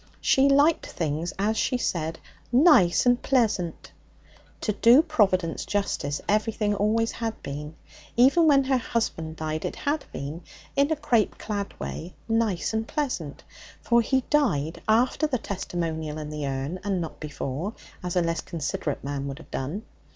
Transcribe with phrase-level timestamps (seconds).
[0.19, 2.17] She liked things, as she said,
[2.51, 3.91] 'nice and pleasant.'
[4.61, 7.75] To do Providence justice, everything always had been.
[8.17, 10.41] Even when her husband died it had been,
[10.75, 13.43] in a crape clad way, nice and pleasant,
[13.83, 18.41] for he died after the testimonial and the urn, and not before, as a less
[18.41, 19.83] considerate man would have done.